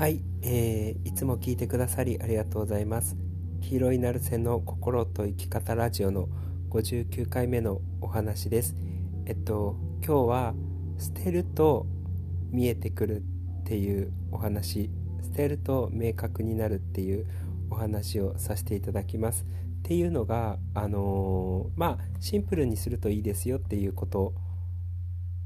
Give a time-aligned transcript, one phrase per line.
[0.00, 3.18] はい、えー、いつも聞いてくださりありがとうございます。
[3.60, 6.30] 黄色いナルセの心と生き方ラジオの
[6.70, 8.74] 59回目のお話です。
[9.26, 10.54] えっと今日は
[10.96, 11.84] 捨てると
[12.50, 13.22] 見えてくるっ
[13.64, 14.88] ていうお話。
[15.22, 17.26] 捨てると明確になるっていう
[17.68, 19.44] お話をさせていただきます。
[19.80, 24.34] っていうのがあのー、まあシンプルにするといいですよっていうことを、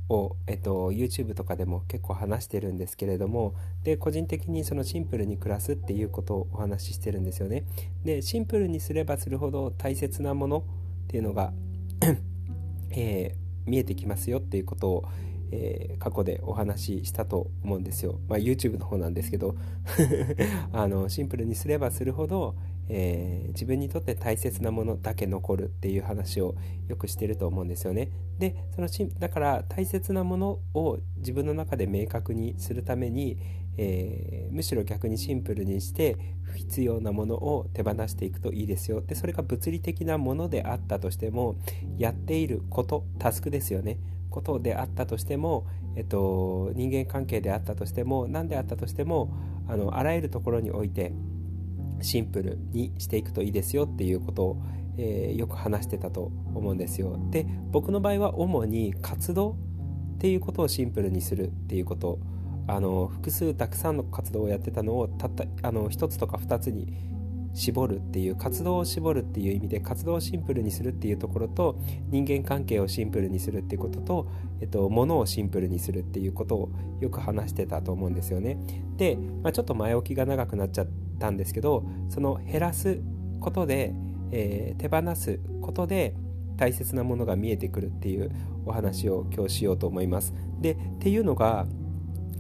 [0.09, 7.65] をえっと、YouTube とかでも結構話してるんですけれどもで個人的にそのシンプルに暮らすっていうことをお話ししてるんですよね。
[8.05, 10.63] でシンプルにすればするほど大切なものっ
[11.09, 11.53] ていうのが
[12.91, 15.09] えー、見えてきますよっていうことを、
[15.51, 19.57] えー、過去でお話ししたと思うんですよ、まあ、YouTube の方なんですけど。
[20.73, 22.57] あのシンプルにすればするほど、
[22.89, 26.55] えー、自分にとって大切なものだけ残るっていう話を
[26.89, 28.11] よくしてると思うんですよね。
[28.39, 28.89] でその
[29.19, 33.39] だから大切なものを自分の中で明確にするために、
[33.77, 39.01] えー、むしろ逆にシンプルにして不必要なものを手放していくといいですよ。
[39.01, 41.57] でそれが物理的なものであったとしても
[41.97, 43.99] やっていることタスクですよね。
[44.35, 49.33] ことであったとしても、えっと、人間関係であったとしても何であったとしても
[49.69, 51.13] あのあらゆるところにおいて
[52.05, 54.63] シンプルにしていくといいですよっていうことを、
[54.99, 57.19] えー、よく話してたと思うんですよ。
[57.31, 59.57] で僕の場合は主に活動
[60.17, 62.19] っていうことをシンプルにするっていうこと
[62.67, 66.95] あの複数たくさんの活動をやってたのをたったあの1つとか2つに
[67.55, 71.79] 絞るっていう活動を絞るっていう意味で活動をシンプルにするっていうところと
[72.11, 74.29] 人間関係をシンプルにするっていうことと、
[74.61, 78.59] えっと、物をシンプルにするっていうことをよく話してたと思うんですよね。
[78.97, 83.01] で、まあ、ちょっと前置きが長くなっちゃったんですけどその減らす
[83.41, 83.93] ことで、
[84.33, 86.15] えー、手放すことで
[86.57, 88.31] 大切なものが見えてくるっていう
[88.65, 90.33] お話を今日しようと思います。
[90.61, 91.67] でっていうのが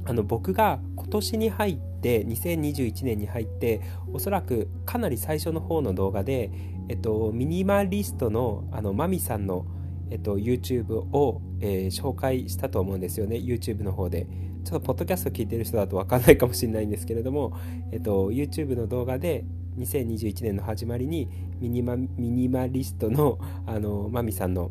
[0.06, 3.80] あの僕が今年に入って2021年に入って
[4.12, 6.50] おそらくかなり最初の方の動画で、
[6.88, 9.64] えっと、ミニマリストのあのマミさんの、
[10.10, 14.26] えっと、YouTube を、えー、紹介したと思うんですよね YouTube の方で
[14.64, 17.56] ちょっとポッドキャスト聞いてる人だと分かんないかもしれないんですけれども、
[17.92, 19.44] えっと、YouTube の動画で
[19.78, 21.28] 2021年の始まりに
[21.60, 24.70] ミニマミニマリストのあのマミさんの、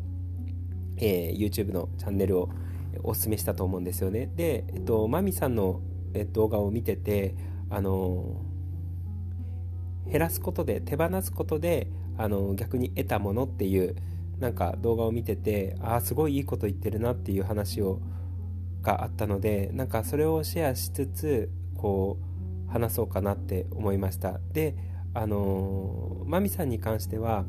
[0.96, 2.50] えー、YouTube のチャンネルを
[3.02, 4.30] おすすめしたと思うんですよね。
[4.34, 5.80] で、えっと、マミさんの
[6.32, 7.34] 動画を見てて、
[7.70, 8.40] あの
[10.10, 13.96] 減らすことで手放すことであの逆に得たものっていう
[14.38, 18.00] なんか動画を見ててああすごいいいこと言ってるなっていう話を
[18.84, 22.18] があったのでなんかそれをシェアしつつこ
[22.68, 24.76] う話そうかなって思いましたで
[25.14, 27.44] あのマミさんに関しては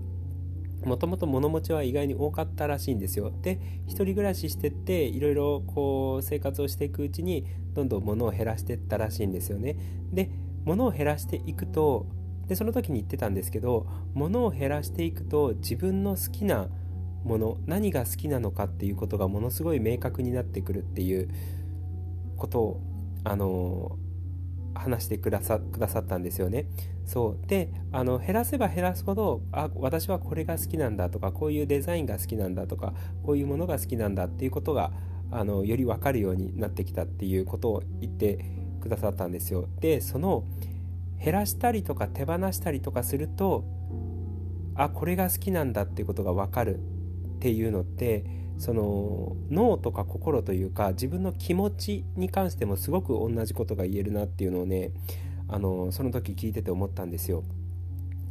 [0.84, 3.34] もともと物持ちは意外に多かったらしいんですよ。
[3.41, 9.78] で一人暮らししてっていろいろこう生活をしていくうちにどんどん物を減らしていったらしいんですよね。
[10.13, 10.29] で
[10.63, 12.06] 物を減らしていくと
[12.47, 16.69] でその時に言ってたんですけど物を減らしていくと自分の好きな
[17.25, 21.30] もの何が好きなのかっていうことがものすごい明確になってくるっていう
[22.38, 22.81] ことを
[23.24, 23.97] あの
[24.75, 26.68] 話してくださくださったんですよね。
[27.06, 32.94] そうであの減らせば減らすほどあ私はこれが好きなんだとかこういうデザインが好きなんだとか
[33.24, 34.92] こういうものが好きなんだっていうことが
[35.31, 38.46] あのより分かるようになってきたっていうことを言って
[38.81, 39.68] くださったんですよ。
[39.80, 40.44] でその
[41.24, 43.66] 減らしたりとか手放したりとかすると
[44.75, 46.80] あこれが好きなんだっていうことが分かる
[47.45, 48.25] っていうのって
[48.57, 54.89] その脳とか心というか自分の気持ちに関してもすごく同じことが言えるなっていうのをね
[55.47, 57.44] あのその時聞いてて思ったんですよ。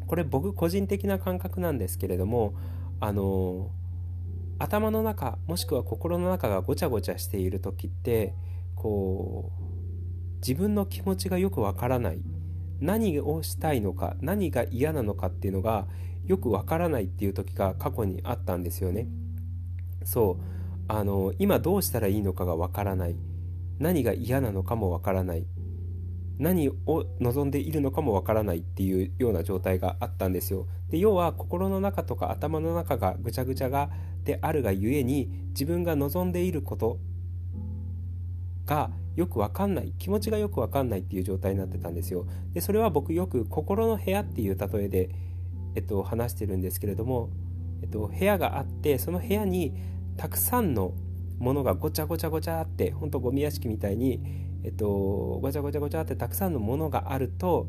[0.08, 2.54] これ僕個人的な感覚なんですけれども
[2.98, 3.70] あの
[4.58, 8.34] 頭の中もしくは心の中がごちゃごちゃしている時って
[8.74, 12.18] こう自分の気持ちがよくわからない
[12.80, 15.86] 何をしたいのか何が嫌なのかっていうのが
[16.26, 19.08] よくわからないっていう時が過去にあったんですよね。
[20.04, 20.44] そう。
[20.86, 23.16] あの今どうしたらいいのかがわからない。
[23.78, 25.46] 何が嫌なのかもわからない。
[26.38, 30.66] 何を望んでいるのかもわからないっていうような状態があったんですよ。
[30.90, 33.90] で要は心の中とか頭の中がぐちゃぐちゃが
[34.24, 36.98] であるがゆえに自分が望んでいること
[38.66, 39.92] がよくわかんない。
[39.98, 42.26] 気持ちがよくわかんないっていう状態になってたんですよ。
[42.52, 45.10] でそれは僕よく心の部屋っていう例えで、
[45.74, 47.30] えっと、話してるんですけれども、
[47.82, 49.74] えっと、部屋があってその部屋に
[50.16, 50.92] たくさんの
[51.38, 54.20] ものがごちゃごちゃごちゃってほんとゴミ屋敷みたいに、
[54.64, 54.86] えっと、
[55.42, 57.66] ごちゃごちゃごちゃってたくさんのものがあると、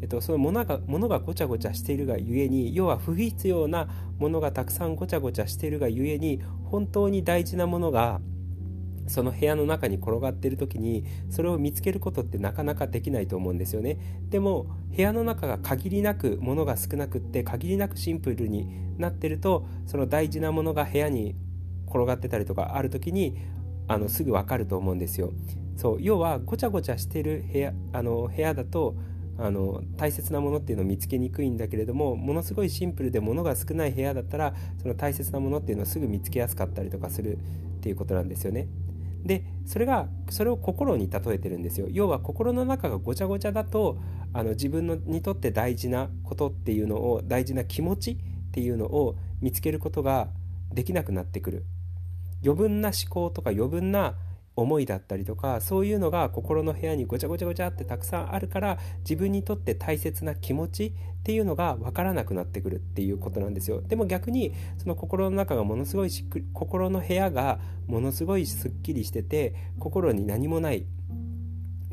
[0.00, 3.88] えっと、そのものがものがごちゃごちゃしているがゆえに要は不必要な
[4.18, 8.20] ものがたくさんごちゃごちゃしているがゆえに本当に大事なものが
[9.10, 13.98] その部屋の中に転がっている時にそれを見つけることってなかなかできないと思うんですよね
[14.28, 18.68] でも部屋の中が限りなく物が少なくって限りなくシンプルに
[18.98, 21.34] なってるとその大事なものが部屋に
[21.88, 23.36] 転がってたりとかある時に
[23.88, 25.32] あのすぐ分かると思うんですよ
[25.76, 28.94] そう要はごちゃごちゃしてる部屋あの部屋だと
[29.38, 37.40] あの大切なものっていうのを見つけにくいんだけれどもものすごいシンプルで物が少ない部屋だったらその大切なものっていうのをすぐ見つけやすかったりとかするっ
[37.80, 38.68] ていうことなんですよね。
[39.24, 41.86] でそれがそれを心に例えてるんですよ。
[41.90, 43.98] 要は心の中がごちゃごちゃだと
[44.32, 48.16] あの自分のにとって大事なことっていうのを大事な気持ちっ
[48.52, 50.28] ていうのを見つけることが
[50.72, 51.64] できなくなってくる。
[52.42, 54.14] 余分な思考とか余分な
[54.60, 63.82] 思いだったりとかそういうのが心の部屋にごちゃごちゃごちゃってたくさんあるから自分にとって大切な気持ちっていうのが分からなくなってくるっていうことなんですよ。
[63.82, 70.86] でも逆にその心の中がものすごいしっく心の部屋がものすごいすっきりしてて心に何もない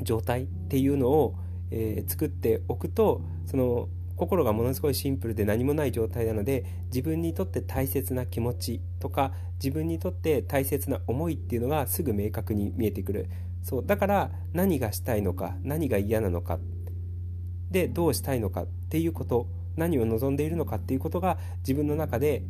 [0.00, 1.34] 状態っていうのを、
[1.70, 3.88] えー、作っておくとその
[4.18, 9.32] 心がものすごいシンプルで何もない状態なので自分にとって大切な気持ちとか
[9.62, 13.30] 自分にとって大切な思いっていうのがすぐ明確に見えてくる。
[13.62, 16.58] そうだから何がしたいのか何が嫌なのか
[17.70, 22.42] でどうしたいのかっていうこと何を望んでいるのかっていうことが自分の中で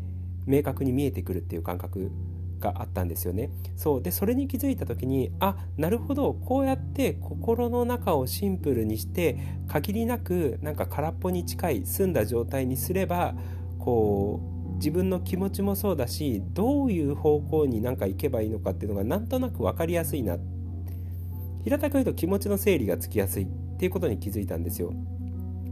[0.46, 2.10] 明確に見えてくるっていう感覚。
[2.58, 3.50] があったんですよね。
[3.76, 9.36] そうでそれに気づいた時にあなるほどこうやって心の中をシンプルにして
[9.68, 13.34] 限りなくなんか空っぽに近い澄んだ状態にすれば
[13.78, 20.36] こう自分の気持ちもそうだしどういう方向になんか行けばいいのかっていうのがなんとなく分かりやすいな
[21.64, 23.46] 平たく言うと気持ちの整理がつきやすいっ
[23.78, 24.92] ていうことに気づいたんですよ。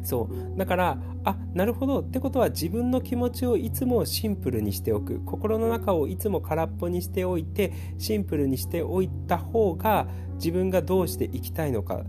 [0.06, 0.58] そう。
[0.58, 2.00] だからあなるほど。
[2.00, 5.20] ってことは自分の気持ちをいつもシンプルにしておく。
[5.26, 10.06] 心の中をいつも空っぽにしておいてシンプルにしておいた方が
[10.37, 12.05] 自分がどうしていきたいのか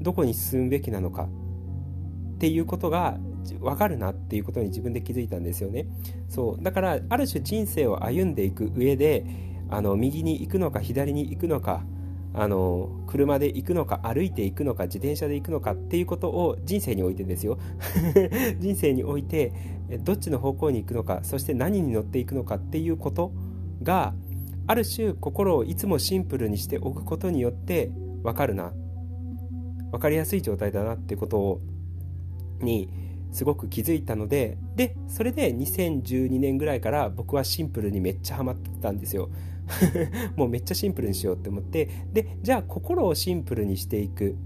[0.00, 3.18] どこに進むべきなのかっていうことが
[3.60, 5.86] 分かるなっていうことに自分で気づいたんですよね。
[6.30, 6.62] そう。
[6.62, 9.26] だからある種人生を歩んでいく上で
[9.68, 11.84] あの右に行くのか左に行くのか
[12.36, 17.58] あの車で行くのか歩いて行くのか自転車で行くのかっていうことを人生においてですよ。
[18.58, 19.52] 人生において
[20.02, 23.32] どっちの方向に行くのかそして何に乗っていくのかっていうこと
[23.82, 24.14] が
[24.66, 27.92] ある種心をいつもシンプルにしておくことによって
[28.24, 28.72] 分かるな。
[29.92, 31.60] 分かりやすい状態だなってことを
[32.60, 32.88] に
[33.30, 39.30] すごく気づいたのででそれで2012年ぐらいから僕はシンプルにめっちゃハマってたんですよ。
[40.36, 44.36] もうめっちゃシンプルにしようって思ってでじゃあ心をシンプルにしていく。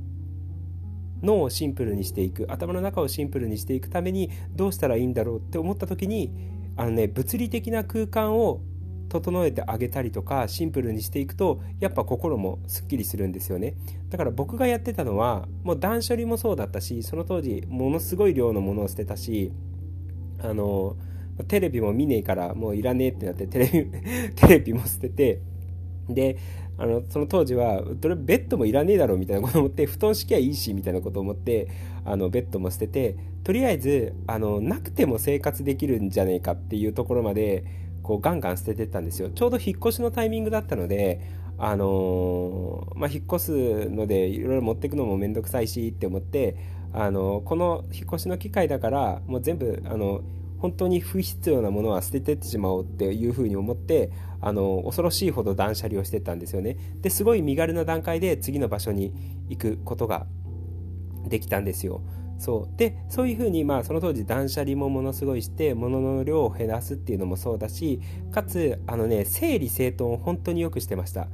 [1.21, 2.47] 脳をシンプルにしていく。
[2.49, 6.31] 頭の中をシンプルにしていくためにどうしたらいいんだろうって思った時に
[6.77, 8.61] あのね物理的な空間を
[9.09, 13.75] 整えてあげたりとかシンプルにしていくとやっぱ心もすっきりするんですよね。
[14.11, 19.53] だから僕がやってたのはもう断捨離もそうだったしその当時ものすごい量のものを捨てたし
[20.41, 20.97] あの
[21.47, 23.91] テレビも見ねえからもういらねえってなってテレビ
[24.35, 25.41] テレビも捨てて
[26.09, 26.37] で
[26.79, 31.69] あのその当時はどれベッドもいらねえだろうみたいなこと思って布団敷きゃいいしみたいなこと思って
[32.05, 37.65] あのベッドも捨ててとりあえずあのなくても生活できるんじゃねえかっていうところまで
[38.03, 39.31] こうガンガン捨ててったんですよ。
[39.31, 41.21] ちょうど引っ越しのタイミングだったので
[41.59, 46.57] あのー、まあ、引っ越すのでいろいろ持っていくのも面倒くさいしって思って
[46.93, 50.23] あのこの引っ越しの機会だからもう全部あの
[50.59, 54.11] 本当に不必要なものは捨ててってしまおうっていうふうに思って
[54.41, 56.77] あの恐ろしいほど断捨離をしてたんですよね。
[57.01, 59.13] ですごい身軽な段階で次の場所に
[59.49, 60.27] 行くことが
[61.27, 62.03] できたんですよ。
[62.39, 62.77] そう。
[62.77, 68.01] でそういうふうに、まあ、その当時断捨離もものすごいして物の量を減らすっていうのもそうだし
[68.31, 71.29] かつあのね整理整頓を本当によくしてました。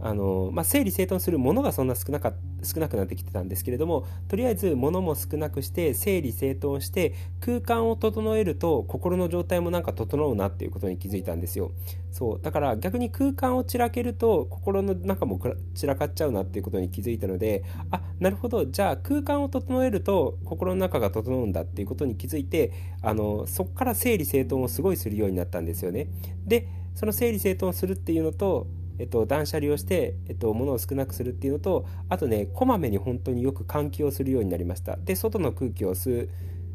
[0.00, 2.34] あの、まあ、整理整頓するものがそんな少なかっ
[2.64, 11.72] 少なくなってきてたんですけれどもとりあえず物も少なくして整理整頓して空間を整えると心の状態もなんか整うなっていうことに気づいたんですよ。
[12.10, 15.40] そうだから逆に空間を散らけると心の中も
[15.74, 22.70] 散らかっちゃうなっていうことに気づいたのであなるほどじゃあ空間を整えると心の中が整うんだっていうことに気づいて
[23.02, 26.06] あのそこから整理整頓をすごいするようになったんですよね。
[26.46, 34.96] でその整理整頓をするっていうのとえっと、断捨離をして、えっと、物を少なくするっていうのとあとねこまめに本当によく換気をするようになりました。
[34.96, 36.28] で外の空気を吸う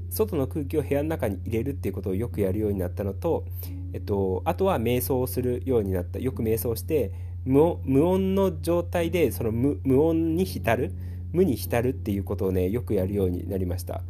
[0.10, 3.46] 外の空気を部屋の中に入れるっていうことをよくやるようになったのと、
[3.94, 6.20] えっと、あとは瞑想をするようになった。
[6.20, 7.12] よく瞑想して
[7.46, 10.92] 無音の状態でその無音に浸る
[11.32, 14.02] 無に浸るっていうことをねよくやるようになりました。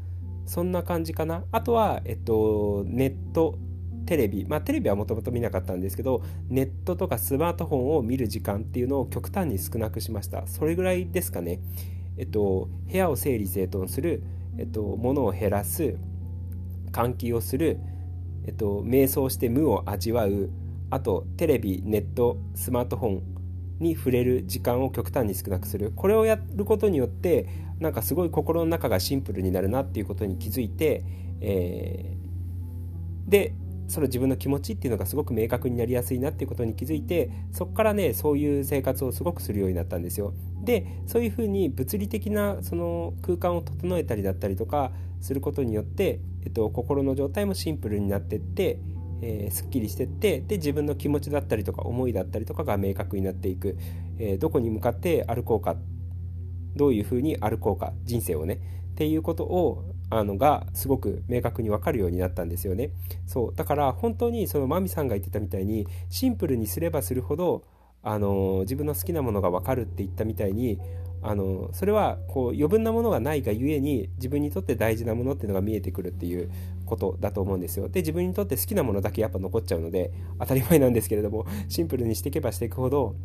[0.46, 1.44] そんな感じかな。
[1.52, 3.60] あとは、えっと、ネット
[4.10, 10.48] テレビまあテレビはもともと見なかったんですけどネットとかスマートフォンを見る時間っていうのを極端に少なくしました。
[10.48, 11.60] それぐらいですかね。
[12.18, 14.24] えっと部屋を整理整頓する
[14.58, 15.96] えっと物を減らす
[16.92, 17.78] 換気をする
[18.48, 20.50] えっと瞑想して無を味わう
[20.90, 23.22] あとテレビネットスマートフォン
[23.78, 25.94] に触れる時間を極端に少なくする。
[25.96, 27.46] これをやることによって
[27.80, 31.04] なんかすごい心の中がシンプルになるなっていうことに気づいて、
[31.42, 33.54] えー、で
[33.90, 40.34] その自分の気持ちっていうのがすごく明確になりやすいなっていうことに気づいてそこからねそういう生活をすごくするようになったんですよ。
[40.64, 44.92] でそういうふうに物理的なその空間を整えたりだったりとか
[45.22, 48.80] することによって、えっと、心の状態もシンプルになってって、
[49.22, 53.78] えー、すっきりしてってで自分の気持ちだったりとか思いだったりとかが明確になっていく、
[54.18, 55.76] えー、どこに向かって歩こうか
[56.76, 58.60] どういうふうに歩こうか人生をね
[58.92, 62.92] っていうことをあのがすごく明確に分かるようになったんですよね。
[63.28, 63.56] そう。
[63.56, 67.64] だから本当にそのマミさんが言ってたみたいにシンプルにすればするほど
[68.02, 70.80] あの自分の好きなものが分かるって言ったみたいに
[71.22, 76.50] あのそれはこう余分なものがないがゆえに自分にとって大事なものっていうのが見えてくるっていう
[76.86, 77.90] ことだと思うんですよ。
[77.90, 83.16] で自分にとって好きなものだけやっぱ残っちゃうので当たり前なんですけれどもシンプルにしていけばしていくほど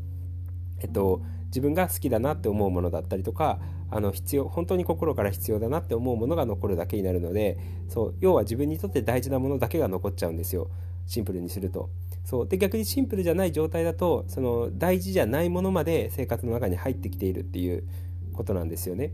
[0.81, 10.69] えっと自分が好きだなって思うものだったりとかあの必要本当に心から必要だなって思うものが残るだけになるのでそう要は自分にとって大事なものだけが残っちゃうんですよ
[11.07, 11.91] シンプルにすると。
[12.25, 17.85] そうで逆にシンプルじゃない状態だとその大事じゃないものまで生活の中に入ってきているっていう
[18.33, 19.13] ことなんですよね。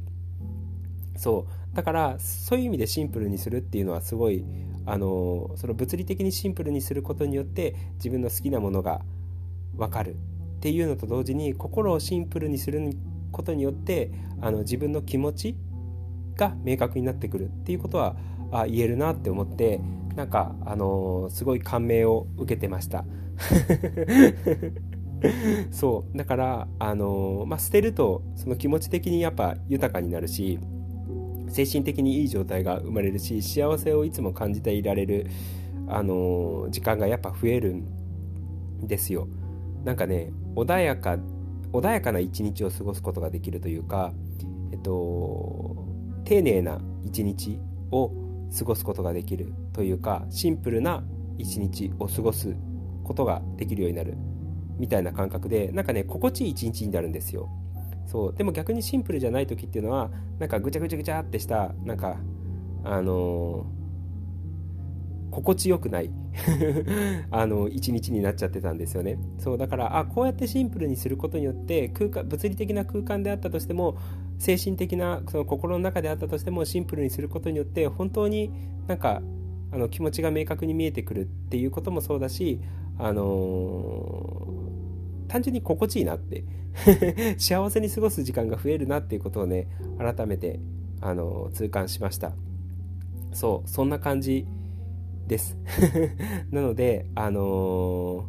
[1.16, 4.44] そうだからそういう意味でシンプルにするっていうのはすごい
[4.86, 9.02] あのその物理的にシンプルにすることによって自分の好きなものが
[9.76, 10.16] 分かる
[10.60, 12.92] っていうのと同時に心をシンプルにする
[13.32, 14.10] ことによって
[14.42, 15.56] あの自分の気持ち
[16.36, 18.14] が明確になってくるっていうことは
[18.52, 19.80] あ言えるなって思って
[20.16, 23.06] なんか、あのー、すごい感銘を受けてました。
[25.70, 26.18] そう。
[26.18, 30.58] だから、あのー、まあ、捨てるとその気持ち的にやっぱ豊かになるし
[31.48, 35.26] 精神的にいい状態が生まれるし幸せをいつも感じていられる、
[35.88, 39.26] あのー、時間がやっぱ増えるんですよ。
[39.84, 41.18] なんかね穏やか
[41.72, 44.12] 穏やかな一日を過ごすことができるというか、
[44.72, 45.86] えっと、
[46.24, 47.60] 丁寧な一日
[47.92, 48.10] を
[48.58, 51.04] 過ごすことができるというかシンプルな
[51.38, 52.56] 一日を過ごす
[53.04, 54.14] ことができるようになる
[54.78, 57.48] みたいな感覚でなんかね心地いい一日になるんですよ。
[58.06, 58.34] そう。
[58.34, 62.16] でも逆にシンプルじゃない時っていうのはなんかぐちゃぐちゃぐちゃってしたなんか
[62.82, 63.79] あのー
[65.30, 66.10] 心地よくない。
[67.30, 69.18] あの一日になっちゃってたんですよね。
[69.38, 73.96] そうだからあこうやってシンプルにすることによって空間物理的な空間であったとしても
[74.38, 78.50] 精神的なその心の中であったとしてもシンプルにすることによって本当に
[78.86, 79.22] なんか
[79.72, 82.60] あの気持ちが明確に見えてくるっていうこともそうだし
[82.98, 86.44] あのー、単純に心地いいなって。
[87.36, 89.66] 幸せに過ごす時間が増えるなっていうことをね
[89.98, 90.60] 改めて
[91.00, 92.32] あのー、痛感しました。
[93.32, 94.46] そうそんな感じ
[95.30, 95.56] です。
[96.50, 98.22] なのであのー、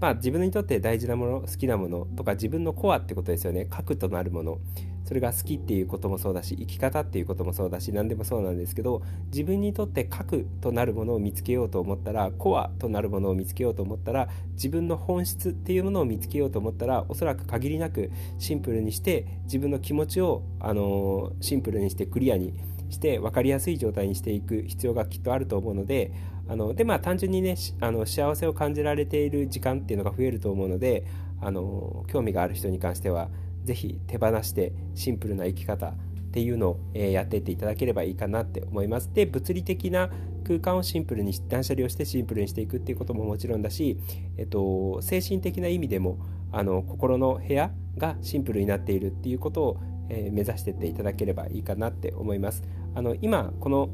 [0.00, 3.66] まあ自分にとって大事なもの好きなものとか自分のコアってことですよね。
[3.68, 4.58] 核となるもの。
[5.04, 22.54] それが好きっていうこともそうだし生き方っていうこともそうだし何でもそうなんですけど自分にとって核となるものを見つけようと思ったらコアとなるものを見つけようと思ったら自分の本質っていうものを見つけようと思ったらおそらく限りなくシンプルにして自分の気持ちを、あのー、シンプルにしてクリアに
[22.90, 26.12] して分かりやすい状態にしていく必要がきっとあると思うので
[26.48, 31.06] あのでまあ単純にねあの幸せを感じられている時間っていうのが増えると思うので
[31.40, 33.28] あの興味がある人に関しては
[33.64, 35.94] 是非手放してシンプルな生き方っ
[36.34, 39.08] ていうのを、え、やっていっていただければいいかなって思います。
[39.14, 40.10] で物理的な
[40.44, 43.98] 空間をシンプルに断捨離をしてシンプルにしていくっていうことももちろんだし、
[44.36, 46.18] えっと、精神的な意味でも
[46.52, 52.62] あの心の部屋がシンプルになっているっていうことを、えー、目指していっていただければいいかなって思います。
[52.94, 53.90] あの今この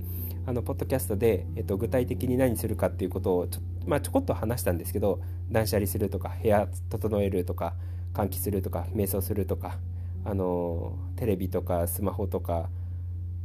[0.46, 7.74] あのポッドキャストで、えっと、具体的に何するかっていうことをちょ,、まあ、ちょこっと話したんですけど断捨離するとか部屋整えるとか
[8.14, 9.78] 換気するとか瞑想するとか
[10.24, 12.68] あのテレビとかスマホとか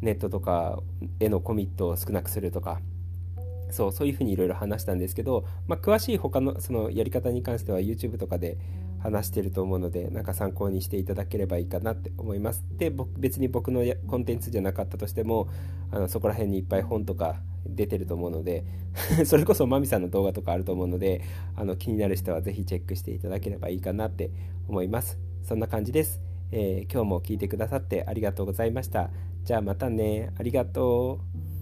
[0.02, 0.80] ネットとか
[1.20, 2.80] へのコミットを少なくするとか
[3.72, 8.58] そうそういうふうにいろいろ話したんですけど、まあ、詳しい他のそのやり方に関しては YouTube とかで
[9.06, 12.66] 話してると思うのでなんか参考にしていただければいいかなって思います。
[12.78, 15.48] で別に僕のコンテンツじゃなかったとしても
[15.92, 17.36] あのそこら辺にいっぱい本とか
[17.68, 18.66] 出てると思うので
[19.26, 21.22] それこそマミさんの動画とかあると思うので
[21.56, 24.32] あの気になる人は是非チェックしていただければいいかなって
[24.68, 25.20] 思います。
[25.44, 26.20] そんな感じです、
[26.52, 29.12] えー、今日も聞いてくださってありがとうございました。
[29.44, 30.32] じゃあまたね。
[30.40, 31.20] ありがと
[31.52, 31.55] う。